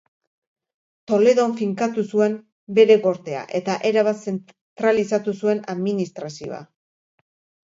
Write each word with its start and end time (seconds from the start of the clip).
Toledon 1.11 1.51
finkatu 1.59 2.05
zuen 2.15 2.37
bere 2.79 2.97
gortea 3.03 3.43
eta 3.61 3.77
erabat 3.91 4.25
zentralizatu 4.31 5.37
zuen 5.45 5.63
administrazioa. 5.77 6.61